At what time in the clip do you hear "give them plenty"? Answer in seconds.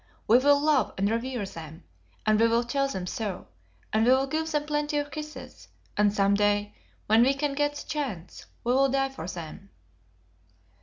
4.25-4.97